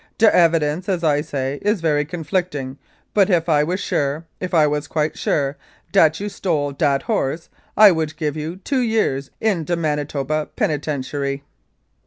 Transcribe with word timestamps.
De 0.17 0.35
evidence, 0.35 0.89
as 0.89 1.03
I 1.03 1.21
say, 1.21 1.59
is 1.61 1.79
very 1.79 2.05
conflicting, 2.05 2.79
but 3.13 3.29
if 3.29 3.47
I 3.47 3.63
was 3.63 3.79
sure, 3.79 4.25
if 4.39 4.51
I 4.51 4.65
was 4.65 4.87
quite 4.87 5.15
sure, 5.15 5.57
dat 5.91 6.19
you 6.19 6.27
stole 6.27 6.71
dat 6.71 7.03
horse 7.03 7.49
I 7.77 7.91
would 7.91 8.17
give 8.17 8.35
you 8.35 8.55
two 8.55 8.79
years 8.81 9.29
in 9.39 9.63
de 9.63 9.75
Manitoba 9.75 10.47
Penitentiary. 10.55 11.43